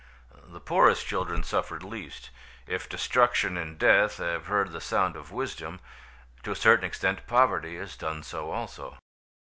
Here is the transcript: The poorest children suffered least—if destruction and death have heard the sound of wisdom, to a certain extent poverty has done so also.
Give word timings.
The 0.47 0.59
poorest 0.59 1.05
children 1.05 1.43
suffered 1.43 1.83
least—if 1.83 2.89
destruction 2.89 3.55
and 3.55 3.77
death 3.77 4.17
have 4.17 4.47
heard 4.47 4.71
the 4.71 4.81
sound 4.81 5.15
of 5.15 5.31
wisdom, 5.31 5.79
to 6.41 6.53
a 6.53 6.55
certain 6.55 6.85
extent 6.85 7.27
poverty 7.27 7.77
has 7.77 7.95
done 7.95 8.23
so 8.23 8.49
also. 8.49 8.97